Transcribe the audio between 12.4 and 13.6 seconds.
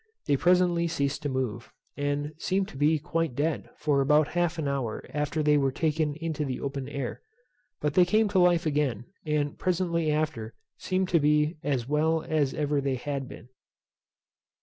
ever they had been.